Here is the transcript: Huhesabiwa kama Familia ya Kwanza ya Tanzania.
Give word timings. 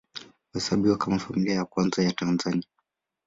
Huhesabiwa 0.53 0.97
kama 0.97 1.19
Familia 1.19 1.55
ya 1.55 1.65
Kwanza 1.65 2.03
ya 2.03 2.11
Tanzania. 2.11 2.67